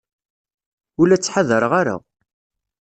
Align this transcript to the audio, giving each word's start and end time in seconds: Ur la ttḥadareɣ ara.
Ur 0.99 1.05
la 1.07 1.17
ttḥadareɣ 1.19 1.71
ara. 1.81 1.95